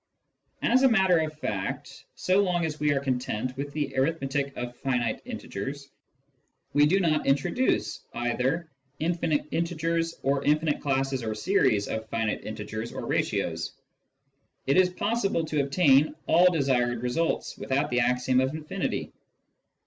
As 0.63 0.81
a 0.81 0.89
matter 0.89 1.19
of 1.19 1.37
fact, 1.39 2.05
so 2.15 2.39
long 2.41 2.65
as 2.65 2.79
we 2.79 2.91
are 2.91 2.99
content 2.99 3.55
with 3.55 3.71
the 3.71 3.93
arith 3.95 4.19
metic 4.19 4.51
of 4.57 4.75
finite 4.77 5.21
integers, 5.25 5.91
and 6.73 6.89
do 6.89 6.99
not 6.99 7.27
introduce 7.27 8.01
either 8.15 8.67
infinite 8.97 9.45
integers 9.51 10.15
or 10.23 10.43
infinite 10.43 10.81
classes 10.81 11.21
or 11.21 11.35
series 11.35 11.87
of 11.87 12.09
finite 12.09 12.43
integers 12.43 12.91
or 12.91 13.05
ratios, 13.05 13.73
it 14.65 14.75
is 14.75 14.89
possible 14.89 15.45
to 15.45 15.61
obtain 15.61 16.15
all 16.25 16.51
desired 16.51 17.03
results 17.03 17.55
without 17.55 17.91
the 17.91 17.99
axiom 17.99 18.39
of 18.39 18.55
infinity. 18.55 19.11